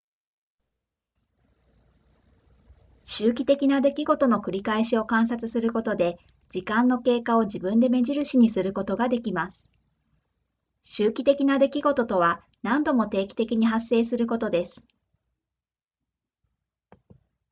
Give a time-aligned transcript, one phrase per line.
[3.05, 6.17] 周期的な出来事の繰り返しを観察することで
[6.49, 9.69] 時間の経過を自分で目印にすることができます
[10.83, 14.83] 周期的な出来事とは何度も定期的に発生することです